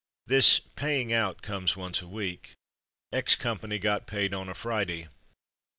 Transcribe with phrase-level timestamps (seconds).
[0.25, 2.53] ''This ''paying out" comes once a week.
[3.11, 5.09] X Company got paid on a Friday.